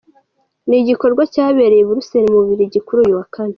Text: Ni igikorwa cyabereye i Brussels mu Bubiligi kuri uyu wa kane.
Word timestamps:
Ni 0.67 0.77
igikorwa 0.81 1.21
cyabereye 1.33 1.81
i 1.83 1.87
Brussels 1.89 2.29
mu 2.31 2.37
Bubiligi 2.41 2.79
kuri 2.85 2.99
uyu 3.03 3.17
wa 3.19 3.27
kane. 3.33 3.49